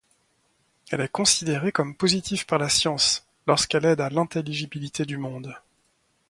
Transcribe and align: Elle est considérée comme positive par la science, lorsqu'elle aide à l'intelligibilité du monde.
Elle 0.89 1.01
est 1.01 1.07
considérée 1.11 1.71
comme 1.71 1.93
positive 1.95 2.47
par 2.47 2.57
la 2.57 2.69
science, 2.69 3.23
lorsqu'elle 3.45 3.85
aide 3.85 4.01
à 4.01 4.09
l'intelligibilité 4.09 5.05
du 5.05 5.17
monde. 5.17 5.55